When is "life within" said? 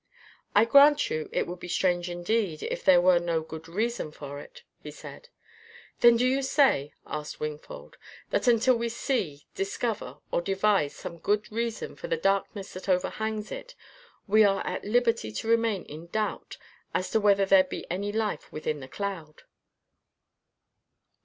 18.11-18.79